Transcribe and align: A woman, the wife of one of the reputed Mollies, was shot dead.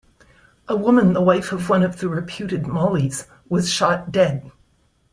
A 0.67 0.75
woman, 0.75 1.13
the 1.13 1.21
wife 1.21 1.51
of 1.51 1.69
one 1.69 1.83
of 1.83 1.99
the 1.99 2.09
reputed 2.09 2.65
Mollies, 2.65 3.27
was 3.49 3.69
shot 3.69 4.11
dead. 4.11 4.51